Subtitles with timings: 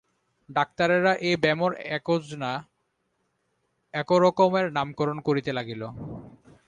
[0.49, 2.51] ডাক্তারেরা এ ব্যামোর একোজনা
[3.93, 5.81] একোরকমের নামকরণ করিতে লাগিল।